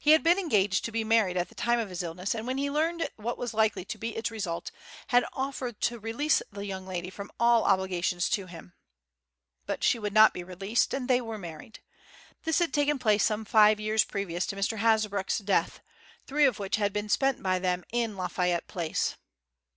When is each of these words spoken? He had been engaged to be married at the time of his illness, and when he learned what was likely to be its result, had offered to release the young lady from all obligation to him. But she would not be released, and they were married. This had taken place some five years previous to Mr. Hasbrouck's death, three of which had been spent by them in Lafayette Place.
He 0.00 0.10
had 0.10 0.24
been 0.24 0.36
engaged 0.36 0.84
to 0.84 0.90
be 0.90 1.04
married 1.04 1.36
at 1.36 1.48
the 1.48 1.54
time 1.54 1.78
of 1.78 1.90
his 1.90 2.02
illness, 2.02 2.34
and 2.34 2.44
when 2.44 2.58
he 2.58 2.68
learned 2.68 3.08
what 3.14 3.38
was 3.38 3.54
likely 3.54 3.84
to 3.84 3.96
be 3.96 4.16
its 4.16 4.32
result, 4.32 4.72
had 5.14 5.24
offered 5.32 5.80
to 5.82 6.00
release 6.00 6.42
the 6.50 6.66
young 6.66 6.88
lady 6.88 7.08
from 7.08 7.30
all 7.38 7.62
obligation 7.62 8.18
to 8.18 8.46
him. 8.46 8.72
But 9.64 9.84
she 9.84 9.96
would 9.96 10.12
not 10.12 10.34
be 10.34 10.42
released, 10.42 10.92
and 10.92 11.06
they 11.06 11.20
were 11.20 11.38
married. 11.38 11.78
This 12.42 12.58
had 12.58 12.74
taken 12.74 12.98
place 12.98 13.22
some 13.22 13.44
five 13.44 13.78
years 13.78 14.02
previous 14.02 14.44
to 14.46 14.56
Mr. 14.56 14.78
Hasbrouck's 14.78 15.38
death, 15.38 15.82
three 16.26 16.44
of 16.44 16.58
which 16.58 16.74
had 16.74 16.92
been 16.92 17.08
spent 17.08 17.40
by 17.40 17.60
them 17.60 17.84
in 17.92 18.16
Lafayette 18.16 18.66
Place. 18.66 19.14